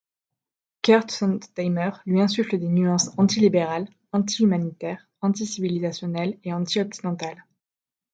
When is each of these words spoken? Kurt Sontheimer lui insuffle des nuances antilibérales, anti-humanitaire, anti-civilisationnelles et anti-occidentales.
Kurt 0.81 1.11
Sontheimer 1.11 1.91
lui 2.07 2.21
insuffle 2.21 2.57
des 2.57 2.69
nuances 2.69 3.11
antilibérales, 3.19 3.87
anti-humanitaire, 4.11 5.07
anti-civilisationnelles 5.21 6.39
et 6.43 6.53
anti-occidentales. 6.53 7.45